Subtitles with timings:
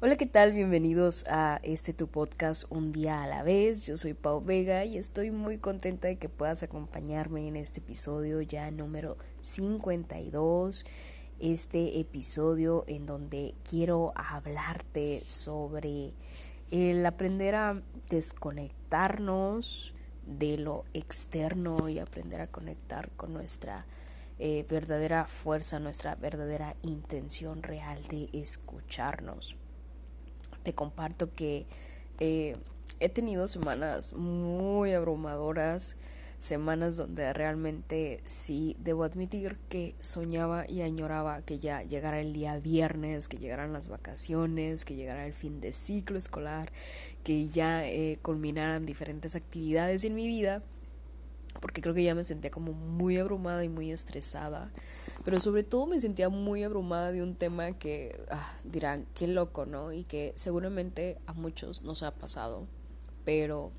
[0.00, 0.52] Hola, ¿qué tal?
[0.52, 3.84] Bienvenidos a este tu podcast Un día a la vez.
[3.84, 8.40] Yo soy Pau Vega y estoy muy contenta de que puedas acompañarme en este episodio
[8.40, 10.86] ya número 52.
[11.40, 16.12] Este episodio en donde quiero hablarte sobre
[16.70, 23.84] el aprender a desconectarnos de lo externo y aprender a conectar con nuestra
[24.38, 29.56] eh, verdadera fuerza, nuestra verdadera intención real de escucharnos
[30.68, 31.64] te comparto que
[32.20, 32.54] eh,
[33.00, 35.96] he tenido semanas muy abrumadoras,
[36.38, 42.58] semanas donde realmente sí debo admitir que soñaba y añoraba que ya llegara el día
[42.58, 46.70] viernes, que llegaran las vacaciones, que llegara el fin de ciclo escolar,
[47.24, 50.62] que ya eh, culminaran diferentes actividades en mi vida
[51.60, 54.70] porque creo que ya me sentía como muy abrumada y muy estresada,
[55.24, 59.66] pero sobre todo me sentía muy abrumada de un tema que ah, dirán, qué loco,
[59.66, 59.92] ¿no?
[59.92, 62.66] Y que seguramente a muchos nos ha pasado,
[63.24, 63.72] pero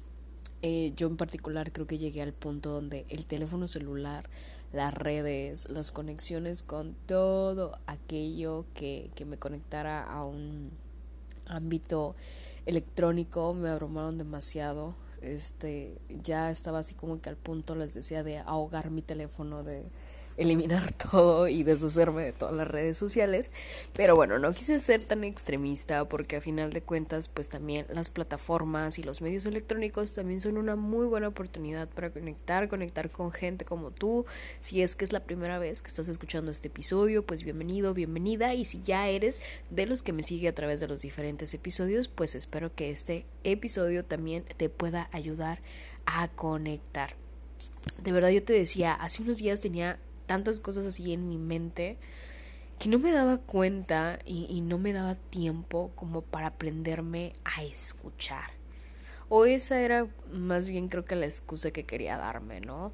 [0.62, 4.30] eh, yo en particular creo que llegué al punto donde el teléfono celular,
[4.74, 10.72] las redes, las conexiones con todo aquello que, que me conectara a un
[11.48, 12.16] ámbito
[12.66, 18.40] electrónico me abrumaron demasiado este ya estaba así como que al punto les decía de
[18.40, 19.92] ahogar mi teléfono de
[20.40, 23.52] eliminar todo y deshacerme de todas las redes sociales.
[23.94, 28.10] Pero bueno, no quise ser tan extremista porque a final de cuentas pues también las
[28.10, 33.32] plataformas y los medios electrónicos también son una muy buena oportunidad para conectar, conectar con
[33.32, 34.26] gente como tú.
[34.60, 38.54] Si es que es la primera vez que estás escuchando este episodio, pues bienvenido, bienvenida.
[38.54, 42.08] Y si ya eres de los que me sigue a través de los diferentes episodios,
[42.08, 45.60] pues espero que este episodio también te pueda ayudar
[46.06, 47.16] a conectar.
[48.02, 50.00] De verdad yo te decía, hace unos días tenía
[50.30, 51.98] tantas cosas así en mi mente
[52.78, 58.52] que no me daba cuenta y, no me daba tiempo como para aprenderme a escuchar.
[59.28, 62.94] O esa era más bien creo que la excusa que quería darme, ¿no?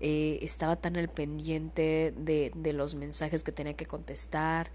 [0.00, 4.70] Eh, estaba tan al pendiente de, de, los mensajes que tenía que contestar,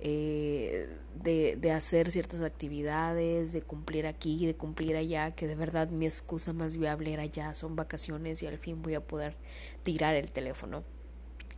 [0.00, 0.86] eh,
[1.22, 6.04] de, de, hacer ciertas actividades, de cumplir aquí, de cumplir allá, que de verdad mi
[6.04, 9.34] excusa más viable era ya, son vacaciones y al fin voy a poder
[9.82, 10.84] tirar el teléfono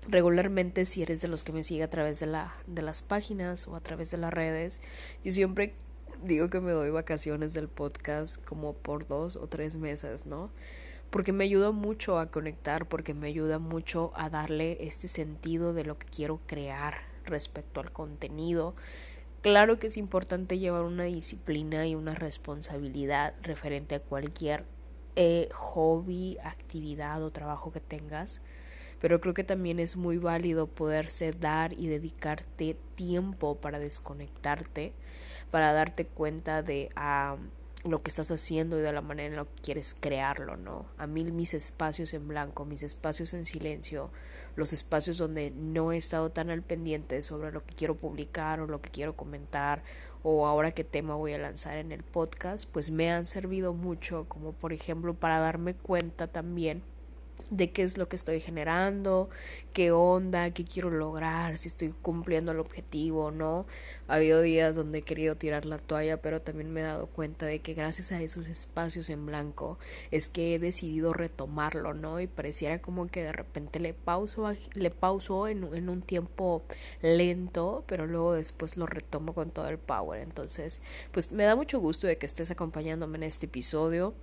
[0.08, 3.66] regularmente si eres de los que me sigue a través de la de las páginas
[3.68, 4.80] o a través de las redes
[5.24, 5.74] yo siempre
[6.22, 10.50] digo que me doy vacaciones del podcast como por dos o tres meses no
[11.10, 15.84] porque me ayuda mucho a conectar porque me ayuda mucho a darle este sentido de
[15.84, 16.94] lo que quiero crear
[17.24, 18.74] respecto al contenido.
[19.42, 24.64] Claro que es importante llevar una disciplina y una responsabilidad referente a cualquier
[25.14, 28.42] eh, hobby actividad o trabajo que tengas
[29.00, 34.92] pero creo que también es muy válido poderse dar y dedicarte tiempo para desconectarte,
[35.50, 37.36] para darte cuenta de ah,
[37.84, 40.86] lo que estás haciendo y de la manera en la que quieres crearlo, ¿no?
[40.98, 44.10] A mí mis espacios en blanco, mis espacios en silencio,
[44.56, 48.66] los espacios donde no he estado tan al pendiente sobre lo que quiero publicar o
[48.66, 49.82] lo que quiero comentar
[50.22, 54.24] o ahora qué tema voy a lanzar en el podcast, pues me han servido mucho
[54.28, 56.82] como por ejemplo para darme cuenta también
[57.50, 59.28] de qué es lo que estoy generando,
[59.72, 63.66] qué onda, qué quiero lograr, si estoy cumpliendo el objetivo o no.
[64.08, 67.46] Ha habido días donde he querido tirar la toalla, pero también me he dado cuenta
[67.46, 69.78] de que gracias a esos espacios en blanco
[70.10, 72.20] es que he decidido retomarlo, ¿no?
[72.20, 76.62] Y pareciera como que de repente le pauso, le pauso en, en un tiempo
[77.02, 80.22] lento, pero luego después lo retomo con todo el power.
[80.22, 80.82] Entonces,
[81.12, 84.14] pues me da mucho gusto de que estés acompañándome en este episodio.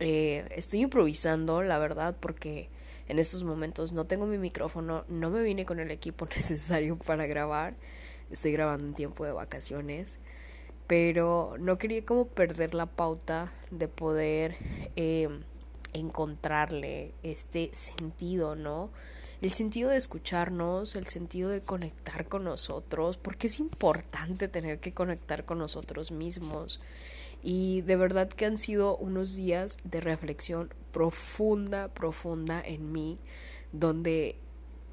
[0.00, 2.68] Eh, estoy improvisando, la verdad, porque
[3.06, 7.26] en estos momentos no tengo mi micrófono, no me vine con el equipo necesario para
[7.26, 7.74] grabar.
[8.30, 10.18] Estoy grabando en tiempo de vacaciones.
[10.86, 14.56] Pero no quería como perder la pauta de poder
[14.96, 15.28] eh,
[15.92, 18.90] encontrarle este sentido, ¿no?
[19.40, 24.92] El sentido de escucharnos, el sentido de conectar con nosotros, porque es importante tener que
[24.92, 26.80] conectar con nosotros mismos.
[27.42, 33.18] Y de verdad que han sido unos días de reflexión profunda, profunda en mí,
[33.72, 34.36] donde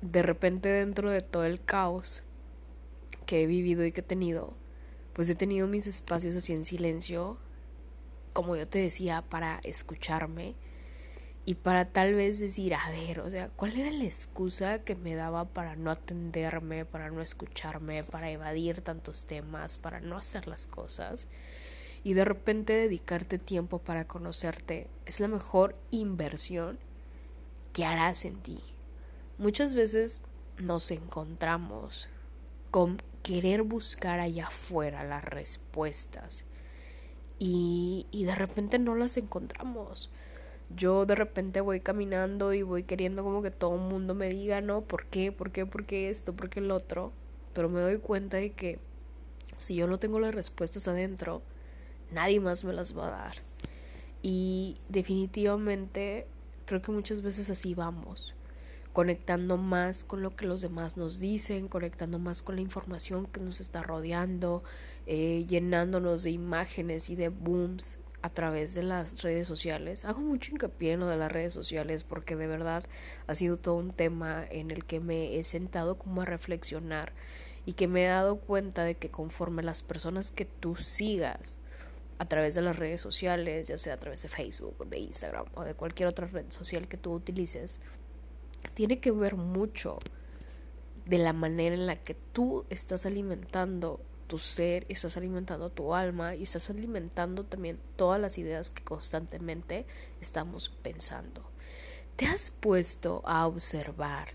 [0.01, 2.23] de repente dentro de todo el caos
[3.25, 4.53] que he vivido y que he tenido,
[5.13, 7.37] pues he tenido mis espacios así en silencio,
[8.33, 10.55] como yo te decía, para escucharme.
[11.45, 15.15] y para tal vez decir, a ver, o sea, ¿cuál era la excusa que me
[15.15, 20.67] daba para no atenderme, para no escucharme, para evadir tantos temas, para no hacer las
[20.67, 21.27] cosas?
[22.03, 26.77] Y de repente dedicarte tiempo para conocerte es la mejor inversión
[27.73, 28.61] que harás en ti.
[29.37, 30.21] Muchas veces
[30.57, 32.09] nos encontramos
[32.71, 36.45] con querer buscar allá afuera las respuestas
[37.39, 40.09] y, y de repente no las encontramos
[40.75, 44.61] yo de repente voy caminando y voy queriendo como que todo el mundo me diga,
[44.61, 45.31] no, ¿por qué?
[45.31, 45.65] ¿Por qué?
[45.65, 46.33] ¿Por qué esto?
[46.33, 47.13] ¿Por qué el otro?
[47.53, 48.79] Pero me doy cuenta de que
[49.55, 51.41] si yo no tengo las respuestas adentro,
[52.11, 53.35] nadie más me las va a dar.
[54.21, 56.27] Y definitivamente
[56.65, 58.33] creo que muchas veces así vamos,
[58.93, 63.39] conectando más con lo que los demás nos dicen, conectando más con la información que
[63.39, 64.63] nos está rodeando,
[65.05, 70.03] eh, llenándonos de imágenes y de booms a través de las redes sociales.
[70.03, 72.83] Hago mucho hincapié en lo de las redes sociales porque de verdad
[73.27, 77.13] ha sido todo un tema en el que me he sentado como a reflexionar
[77.65, 81.59] y que me he dado cuenta de que conforme las personas que tú sigas
[82.19, 85.63] a través de las redes sociales, ya sea a través de Facebook, de Instagram o
[85.63, 87.79] de cualquier otra red social que tú utilices,
[88.73, 89.99] tiene que ver mucho
[91.05, 96.35] de la manera en la que tú estás alimentando tu ser, estás alimentando tu alma
[96.35, 99.85] y estás alimentando también todas las ideas que constantemente
[100.19, 101.49] estamos pensando.
[102.17, 104.29] ¿Te has puesto a observar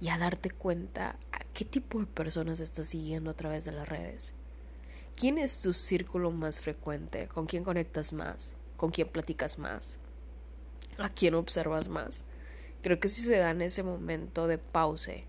[0.00, 3.88] y a darte cuenta a qué tipo de personas estás siguiendo a través de las
[3.88, 4.34] redes?
[5.16, 7.28] ¿Quién es tu círculo más frecuente?
[7.28, 8.54] ¿Con quién conectas más?
[8.76, 9.98] ¿Con quién platicas más?
[10.98, 12.24] ¿A quién observas más?
[12.82, 15.24] Creo que si se dan ese momento de pause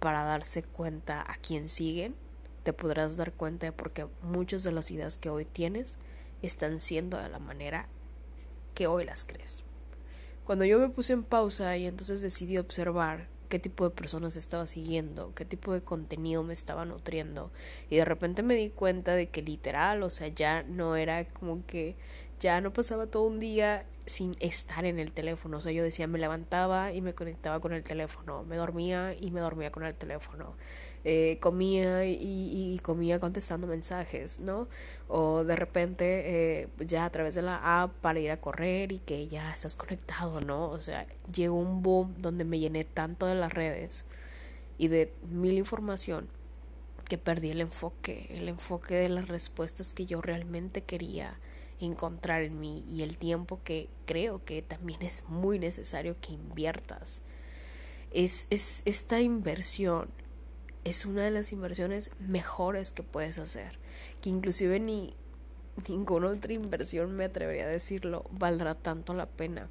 [0.00, 2.16] para darse cuenta a quién siguen,
[2.64, 5.96] te podrás dar cuenta de porque muchas de las ideas que hoy tienes
[6.42, 7.86] están siendo de la manera
[8.74, 9.62] que hoy las crees.
[10.44, 14.66] Cuando yo me puse en pausa y entonces decidí observar qué tipo de personas estaba
[14.66, 17.50] siguiendo, qué tipo de contenido me estaba nutriendo.
[17.90, 21.66] Y de repente me di cuenta de que literal, o sea, ya no era como
[21.66, 21.94] que
[22.40, 26.06] ya no pasaba todo un día sin estar en el teléfono, o sea, yo decía,
[26.06, 29.94] me levantaba y me conectaba con el teléfono, me dormía y me dormía con el
[29.94, 30.54] teléfono
[31.04, 34.68] eh, comía y, comía contestando mensajes, ¿no?
[35.08, 38.98] O de repente eh, ya a través de la app para ir a correr y
[39.00, 40.68] que ya estás conectado, ¿no?
[40.70, 44.06] O sea, llegó un boom donde me llené tanto de las redes
[44.78, 46.28] y de mil información
[47.08, 51.36] que perdí el enfoque, el enfoque de las respuestas que yo realmente quería
[51.80, 57.22] encontrar en mí y el tiempo que creo que también es muy necesario que inviertas.
[58.12, 60.08] Es, es esta inversión
[60.84, 63.78] es una de las inversiones mejores que puedes hacer,
[64.20, 65.14] que inclusive ni
[65.88, 69.68] ninguna otra inversión, me atrevería a decirlo, valdrá tanto la pena.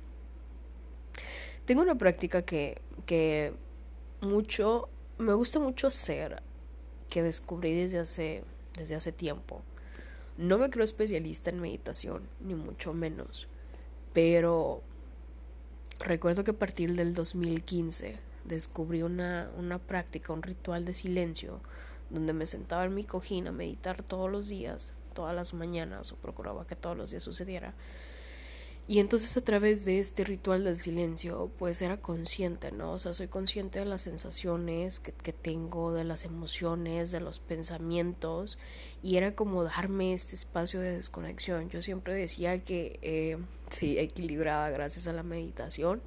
[1.65, 3.53] Tengo una práctica que, que
[4.21, 6.41] mucho, me gusta mucho hacer,
[7.09, 8.43] que descubrí desde hace,
[8.77, 9.61] desde hace tiempo.
[10.37, 13.47] No me creo especialista en meditación, ni mucho menos,
[14.13, 14.81] pero
[15.99, 21.59] recuerdo que a partir del 2015 descubrí una, una práctica, un ritual de silencio,
[22.09, 26.17] donde me sentaba en mi cojín a meditar todos los días, todas las mañanas, o
[26.17, 27.73] procuraba que todos los días sucediera.
[28.87, 32.93] Y entonces a través de este ritual del silencio, pues era consciente, ¿no?
[32.93, 37.39] O sea, soy consciente de las sensaciones que, que tengo, de las emociones, de los
[37.39, 38.57] pensamientos,
[39.01, 41.69] y era como darme este espacio de desconexión.
[41.69, 43.37] Yo siempre decía que, eh,
[43.69, 46.01] sí, equilibrada gracias a la meditación,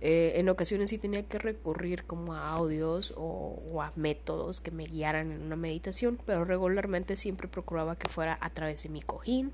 [0.00, 4.84] eh, en ocasiones sí tenía que recurrir como a audios o, a métodos que me
[4.84, 9.52] guiaran en una meditación, pero regularmente siempre procuraba que fuera a través de mi cojín,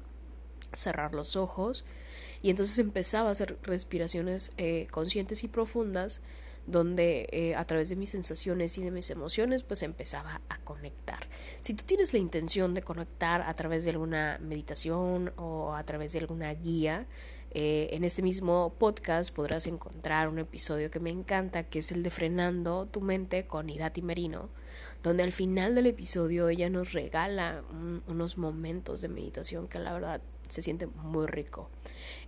[0.72, 1.84] cerrar los ojos
[2.42, 6.20] y entonces empezaba a hacer respiraciones eh, conscientes y profundas
[6.66, 11.28] donde eh, a través de mis sensaciones y de mis emociones pues empezaba a conectar.
[11.60, 16.12] Si tú tienes la intención de conectar a través de alguna meditación o a través
[16.12, 17.06] de alguna guía,
[17.52, 22.02] eh, en este mismo podcast podrás encontrar un episodio que me encanta, que es el
[22.02, 24.48] de Frenando tu mente con Irati Merino,
[25.02, 27.62] donde al final del episodio ella nos regala
[28.06, 31.70] unos momentos de meditación que la verdad se siente muy rico.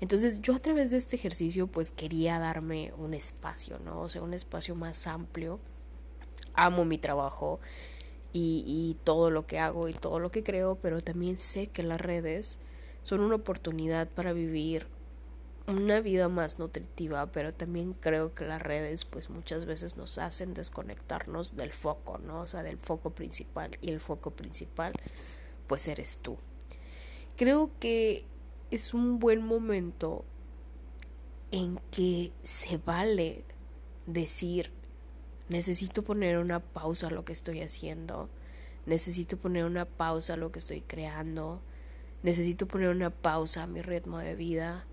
[0.01, 4.01] Entonces yo a través de este ejercicio pues quería darme un espacio, ¿no?
[4.01, 5.61] O sea, un espacio más amplio.
[6.55, 7.61] Amo mi trabajo
[8.33, 11.83] y, y todo lo que hago y todo lo que creo, pero también sé que
[11.83, 12.59] las redes
[13.03, 14.87] son una oportunidad para vivir
[15.69, 20.55] una vida más nutritiva, pero también creo que las redes pues muchas veces nos hacen
[20.55, 22.41] desconectarnos del foco, ¿no?
[22.41, 24.93] O sea, del foco principal y el foco principal
[25.67, 26.39] pues eres tú.
[27.37, 28.25] Creo que
[28.71, 30.25] es un buen momento
[31.51, 33.45] en que se vale
[34.07, 34.71] decir,
[35.51, 38.31] necesito poner una pausa a lo que estoy haciendo,
[38.87, 41.61] necesito poner una pausa a lo que estoy creando,
[42.23, 44.87] necesito poner una pausa a mi ritmo de vida,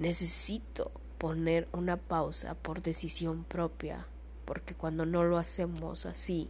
[0.00, 4.06] necesito poner una pausa por decisión propia,
[4.46, 6.48] porque cuando no lo hacemos así,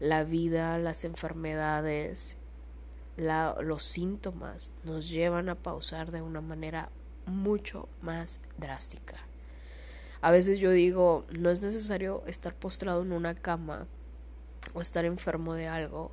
[0.00, 2.36] la vida, las enfermedades,
[3.16, 6.90] los síntomas nos llevan a pausar de una manera
[7.24, 9.16] mucho más drástica.
[10.20, 13.86] A veces yo digo, no es necesario estar postrado en una cama
[14.74, 16.10] o estar enfermo de algo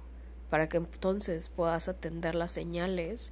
[0.51, 3.31] para que entonces puedas atender las señales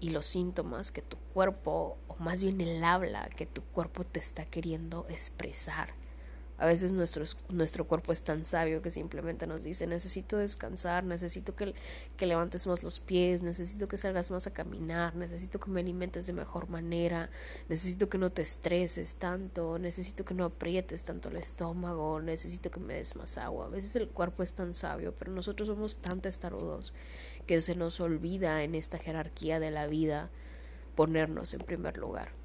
[0.00, 4.18] y los síntomas que tu cuerpo, o más bien el habla que tu cuerpo te
[4.18, 5.99] está queriendo expresar.
[6.60, 11.56] A veces nuestro, nuestro cuerpo es tan sabio que simplemente nos dice, necesito descansar, necesito
[11.56, 11.74] que,
[12.18, 16.26] que levantes más los pies, necesito que salgas más a caminar, necesito que me alimentes
[16.26, 17.30] de mejor manera,
[17.70, 22.78] necesito que no te estreses tanto, necesito que no aprietes tanto el estómago, necesito que
[22.78, 23.64] me des más agua.
[23.64, 26.92] A veces el cuerpo es tan sabio, pero nosotros somos tan testarudos
[27.46, 30.28] que se nos olvida en esta jerarquía de la vida
[30.94, 32.39] ponernos en primer lugar.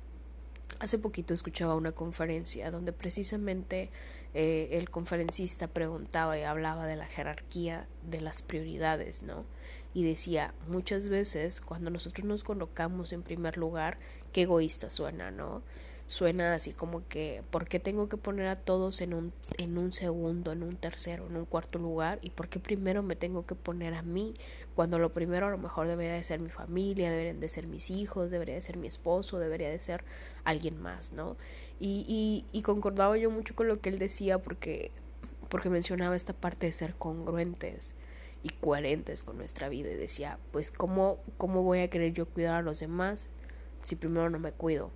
[0.79, 3.89] Hace poquito escuchaba una conferencia donde precisamente
[4.33, 9.45] eh, el conferencista preguntaba y hablaba de la jerarquía de las prioridades, ¿no?
[9.93, 13.97] Y decía, muchas veces cuando nosotros nos colocamos en primer lugar,
[14.33, 15.63] qué egoísta suena, ¿no?
[16.07, 19.93] suena así como que ¿por qué tengo que poner a todos en un, en un
[19.93, 22.19] segundo, en un tercero, en un cuarto lugar?
[22.21, 24.33] ¿Y por qué primero me tengo que poner a mí?
[24.75, 27.89] Cuando lo primero a lo mejor debería de ser mi familia, deberían de ser mis
[27.89, 30.03] hijos, debería de ser mi esposo, debería de ser
[30.43, 31.37] alguien más, ¿no?
[31.79, 34.91] Y, y, y concordaba yo mucho con lo que él decía porque,
[35.49, 37.95] porque mencionaba esta parte de ser congruentes
[38.43, 42.55] y coherentes con nuestra vida y decía, pues ¿cómo, cómo voy a querer yo cuidar
[42.55, 43.29] a los demás
[43.83, 44.91] si primero no me cuido?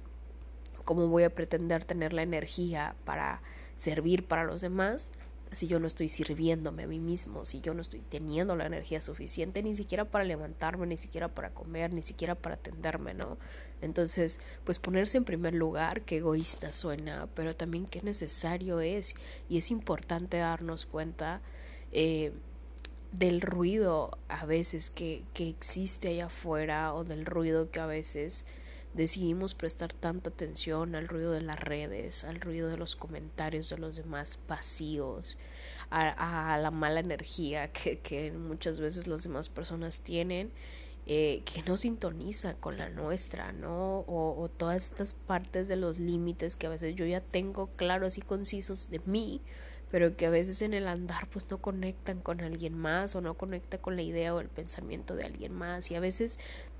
[0.83, 3.41] ¿Cómo voy a pretender tener la energía para
[3.77, 5.11] servir para los demás
[5.51, 9.01] si yo no estoy sirviéndome a mí mismo, si yo no estoy teniendo la energía
[9.01, 13.37] suficiente ni siquiera para levantarme, ni siquiera para comer, ni siquiera para atenderme, ¿no?
[13.81, 19.15] Entonces, pues ponerse en primer lugar, qué egoísta suena, pero también qué necesario es
[19.49, 21.41] y es importante darnos cuenta
[21.91, 22.31] eh,
[23.11, 28.45] del ruido a veces que, que existe allá afuera o del ruido que a veces
[28.99, 33.77] decidimos prestar tanta atención al ruido de las redes, al ruido de los comentarios de
[33.77, 35.37] los demás vacíos,
[35.89, 40.51] a, la mala energía que, que, muchas veces las demás personas tienen,
[41.07, 43.99] eh, que no sintoniza con la nuestra, ¿no?
[44.01, 48.17] O, o todas estas partes de los límites que a veces yo ya tengo claros
[48.17, 49.39] y concisos de mí,
[49.91, 53.35] pero que a veces en el andar pues no conectan con alguien más o no
[53.35, 56.37] conecta con la idea o el pensamiento de alguien más y a veces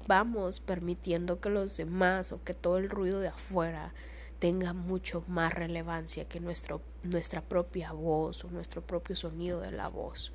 [0.10, 3.94] vamos permitiendo que los demás o que todo el ruido de afuera
[4.40, 9.88] tenga mucho más relevancia que nuestro, nuestra propia voz o nuestro propio sonido de la
[9.88, 10.32] voz.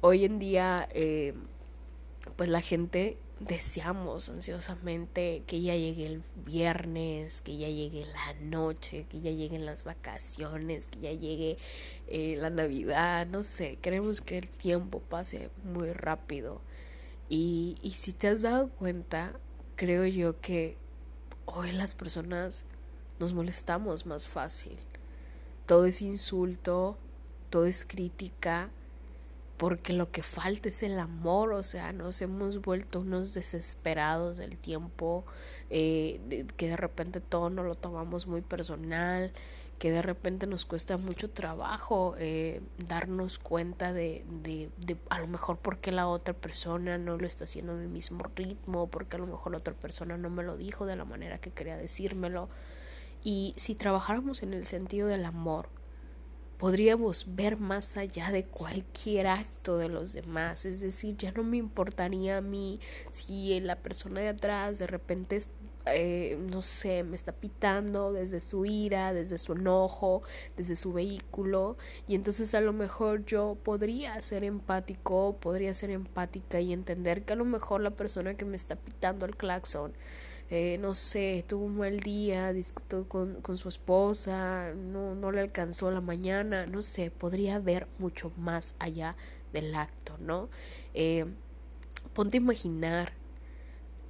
[0.00, 1.34] Hoy en día, eh,
[2.36, 9.06] pues la gente deseamos ansiosamente que ya llegue el viernes, que ya llegue la noche,
[9.10, 11.58] que ya lleguen las vacaciones, que ya llegue
[12.06, 16.60] eh, la Navidad, no sé, queremos que el tiempo pase muy rápido.
[17.28, 19.32] Y, y si te has dado cuenta,
[19.76, 20.76] creo yo que
[21.44, 22.64] hoy las personas
[23.18, 24.78] nos molestamos más fácil.
[25.66, 26.96] Todo es insulto,
[27.50, 28.70] todo es crítica,
[29.58, 34.56] porque lo que falta es el amor, o sea, nos hemos vuelto unos desesperados del
[34.56, 35.24] tiempo,
[35.68, 39.32] eh, que de repente todo nos lo tomamos muy personal,
[39.78, 45.58] que de repente nos cuesta mucho trabajo eh, darnos cuenta de, de, a lo mejor
[45.58, 49.26] porque la otra persona no lo está haciendo en el mismo ritmo, porque a lo
[49.26, 52.48] mejor la otra persona no me lo dijo de la manera que quería decírmelo.
[53.22, 55.68] Y si trabajáramos en el sentido del amor,
[56.58, 60.66] podríamos ver más allá de cualquier acto de los demás.
[60.66, 62.80] Es decir, ya no me importaría a mí
[63.12, 65.42] si la persona de atrás de repente,
[65.94, 70.22] eh, no sé, me está pitando desde su ira, desde su enojo,
[70.56, 71.76] desde su vehículo.
[72.06, 77.32] Y entonces a lo mejor yo podría ser empático, podría ser empática y entender que
[77.34, 79.92] a lo mejor la persona que me está pitando el claxon
[80.50, 85.40] eh, no sé, tuvo un mal día, discutió con, con su esposa, no, no le
[85.42, 89.14] alcanzó la mañana, no sé, podría ver mucho más allá
[89.52, 90.48] del acto, ¿no?
[90.94, 91.26] Eh,
[92.14, 93.12] ponte a imaginar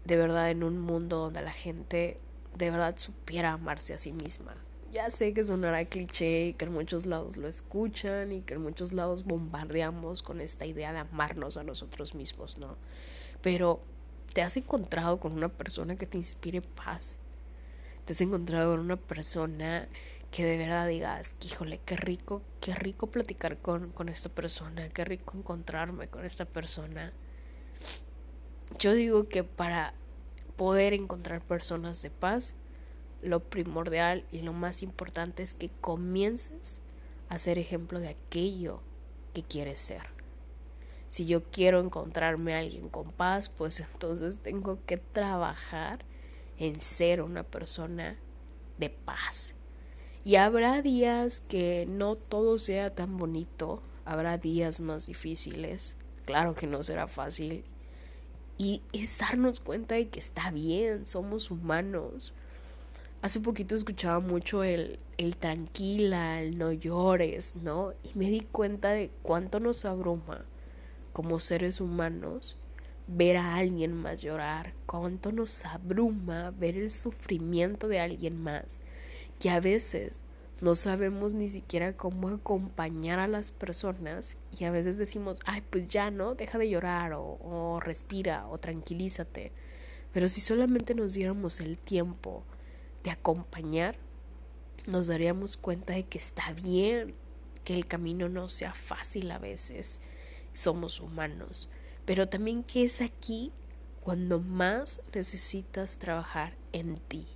[0.08, 2.18] de verdad en un mundo donde la gente
[2.56, 4.54] de verdad supiera amarse a sí misma.
[4.90, 8.62] Ya sé que sonará cliché y que en muchos lados lo escuchan y que en
[8.62, 12.76] muchos lados bombardeamos con esta idea de amarnos a nosotros mismos, ¿no?
[13.42, 13.80] Pero
[14.32, 17.18] ¿Te has encontrado con una persona que te inspire paz?
[18.04, 19.86] te has encontrado con una persona
[20.30, 25.04] que de verdad digas, híjole, qué rico, qué rico platicar con, con esta persona, qué
[25.04, 27.12] rico encontrarme con esta persona.
[28.76, 29.94] Yo digo que para
[30.56, 32.54] poder encontrar personas de paz,
[33.22, 36.80] lo primordial y lo más importante es que comiences
[37.28, 38.80] a ser ejemplo de aquello
[39.34, 40.02] que quieres ser.
[41.08, 46.04] Si yo quiero encontrarme a alguien con paz, pues entonces tengo que trabajar
[46.58, 48.18] en ser una persona
[48.78, 49.54] de paz.
[50.24, 55.96] Y habrá días que no todo sea tan bonito, habrá días más difíciles,
[56.26, 57.64] claro que no será fácil.
[58.58, 62.34] Y es darnos cuenta de que está bien, somos humanos.
[63.22, 67.92] Hace poquito escuchaba mucho el, el tranquila, el no llores, ¿no?
[68.02, 70.44] Y me di cuenta de cuánto nos abruma
[71.12, 72.56] como seres humanos
[73.08, 78.80] ver a alguien más llorar, cuánto nos abruma ver el sufrimiento de alguien más,
[79.40, 80.20] que a veces
[80.60, 85.86] no sabemos ni siquiera cómo acompañar a las personas y a veces decimos, ay, pues
[85.88, 89.52] ya no, deja de llorar o, respira o tranquilízate.
[90.12, 92.42] Pero si solamente nos diéramos el tiempo
[93.04, 93.96] de acompañar,
[94.86, 97.14] nos daríamos cuenta de que está bien,
[97.64, 100.00] que el camino no sea fácil a veces,
[100.52, 101.68] somos humanos,
[102.04, 103.52] pero también que es aquí
[104.00, 107.28] cuando más necesitas trabajar en ti,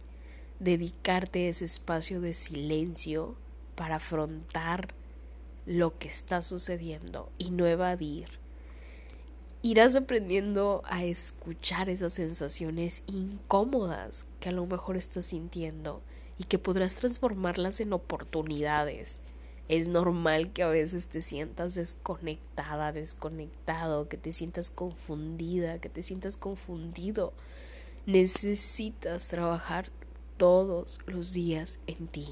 [0.63, 3.35] dedicarte ese espacio de silencio
[3.75, 4.95] para afrontar
[5.67, 8.29] lo que está sucediendo y no evadir.
[9.63, 16.03] Irás aprendiendo a escuchar esas sensaciones incómodas que a lo mejor estás sintiendo
[16.39, 19.21] y que podrás transformarlas en oportunidades
[19.69, 26.03] es normal que a veces te sientas desconectada, desconectado, que te sientas confundida, que te
[26.03, 27.33] sientas confundido.
[28.05, 29.91] Necesitas trabajar
[30.43, 32.27] todos los días en ti,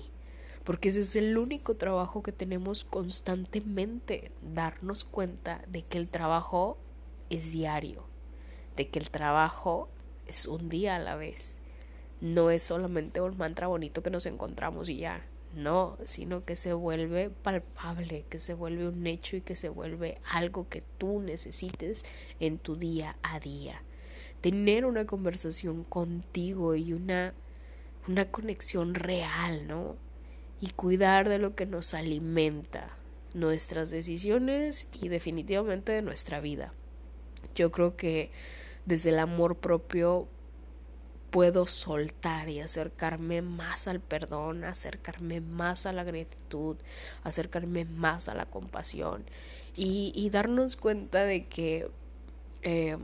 [0.64, 6.76] porque ese es el único trabajo que tenemos constantemente, darnos cuenta de que el trabajo
[7.28, 8.02] es diario,
[8.74, 9.88] de que el trabajo
[10.26, 11.58] es un día a la vez.
[12.20, 16.72] No es solamente un mantra bonito que nos encontramos y ya, no, sino que se
[16.72, 22.04] vuelve palpable, que se vuelve un hecho y que se vuelve algo que tú necesites
[22.40, 23.84] en tu día a día.
[24.40, 27.34] Tener una conversación contigo y una,
[28.08, 29.96] una conexión real, ¿no?
[30.60, 32.96] Y cuidar de lo que nos alimenta,
[33.34, 36.72] nuestras decisiones y definitivamente de nuestra vida.
[37.54, 38.30] Yo creo que
[38.86, 40.28] desde el amor propio
[41.30, 46.76] puedo soltar y acercarme más al perdón, acercarme más a la gratitud,
[47.22, 49.24] acercarme más a la compasión
[49.76, 51.88] y, darnos cuenta de que
[52.62, 52.98] eh,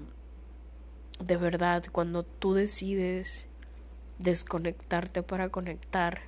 [1.20, 3.46] de verdad cuando tú decides
[4.18, 6.22] desconectarte para conectar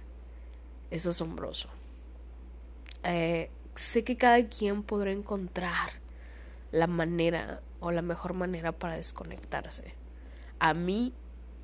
[0.91, 1.69] es asombroso.
[3.05, 5.93] Eh, sé que cada quien podrá encontrar
[6.73, 9.95] la manera o la mejor manera para desconectarse.
[10.59, 11.13] A mí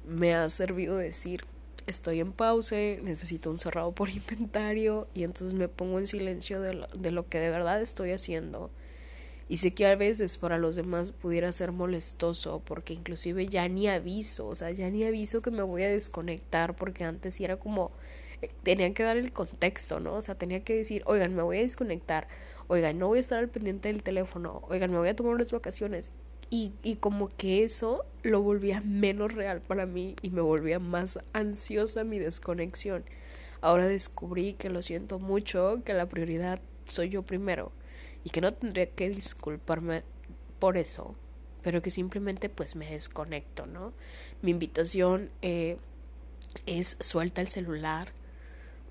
[0.07, 1.45] me ha servido decir
[1.87, 6.75] estoy en pausa, necesito un cerrado por inventario y entonces me pongo en silencio de
[6.75, 8.71] lo, de lo que de verdad estoy haciendo.
[9.49, 13.89] Y sé que a veces para los demás pudiera ser molestoso porque inclusive ya ni
[13.89, 17.93] aviso, o sea, ya ni aviso que me voy a desconectar porque antes era como
[18.43, 20.15] eh, tenía que dar el contexto, ¿no?
[20.15, 22.27] O sea, tenía que decir, oigan, me voy a desconectar,
[22.69, 25.53] oigan, no voy a estar al pendiente del teléfono, oigan, me voy a tomar unas
[25.53, 26.13] vacaciones
[26.51, 31.19] y, y como que eso lo volvía menos real para mí y me volvía más
[31.35, 33.05] ansiosa mi desconexión.
[33.61, 37.73] Ahora descubrí que lo siento mucho, que la prioridad soy yo primero
[38.25, 40.03] y que no tendría que disculparme
[40.59, 41.15] por eso,
[41.63, 43.93] pero que simplemente pues me desconecto, ¿no?
[44.43, 45.79] Mi invitación eh,
[46.67, 48.13] es suelta el celular,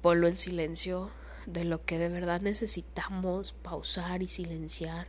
[0.02, 1.12] ponlo en silencio
[1.46, 5.08] de lo que de verdad necesitamos pausar y silenciar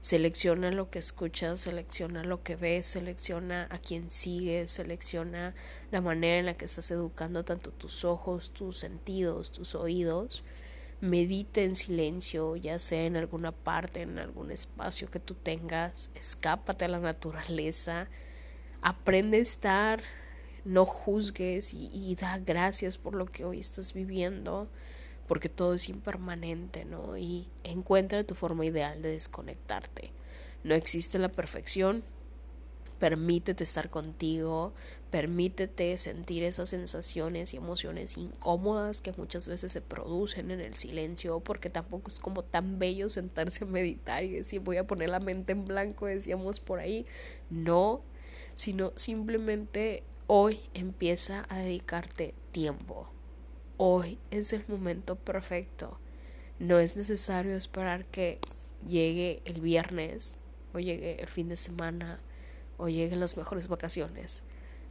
[0.00, 5.54] Selecciona lo que escuchas, selecciona lo que ves, selecciona a quien sigues, selecciona
[5.90, 10.44] la manera en la que estás educando tanto tus ojos, tus sentidos, tus oídos.
[11.00, 16.10] Medita en silencio, ya sea en alguna parte, en algún espacio que tú tengas.
[16.14, 18.08] Escápate a la naturaleza.
[18.82, 20.02] Aprende a estar,
[20.64, 24.68] no juzgues y, y da gracias por lo que hoy estás viviendo
[25.28, 27.16] porque todo es impermanente, ¿no?
[27.16, 30.10] Y encuentra tu forma ideal de desconectarte.
[30.64, 32.02] No existe la perfección,
[32.98, 34.72] permítete estar contigo,
[35.10, 41.40] permítete sentir esas sensaciones y emociones incómodas que muchas veces se producen en el silencio,
[41.40, 45.20] porque tampoco es como tan bello sentarse a meditar y decir voy a poner la
[45.20, 47.06] mente en blanco, decíamos por ahí,
[47.50, 48.02] no,
[48.54, 53.08] sino simplemente Hoy empieza a dedicarte tiempo.
[53.78, 55.98] Hoy es el momento perfecto.
[56.58, 58.38] No es necesario esperar que
[58.86, 60.36] llegue el viernes
[60.74, 62.20] o llegue el fin de semana
[62.78, 64.42] o lleguen las mejores vacaciones,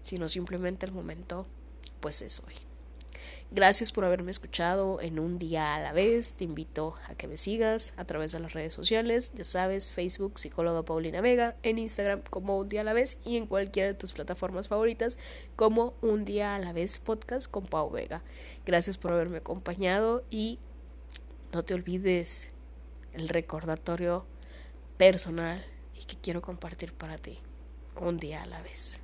[0.03, 1.47] sino simplemente el momento,
[1.99, 2.53] pues es hoy.
[3.49, 6.33] Gracias por haberme escuchado en un día a la vez.
[6.33, 9.31] Te invito a que me sigas a través de las redes sociales.
[9.35, 13.37] Ya sabes, Facebook, psicóloga Paulina Vega, en Instagram como un día a la vez y
[13.37, 15.17] en cualquiera de tus plataformas favoritas
[15.55, 18.21] como un día a la vez podcast con Pau Vega.
[18.65, 20.59] Gracias por haberme acompañado y
[21.53, 22.51] no te olvides
[23.13, 24.25] el recordatorio
[24.97, 25.63] personal
[25.97, 27.39] y que quiero compartir para ti
[28.01, 29.01] un día a la vez.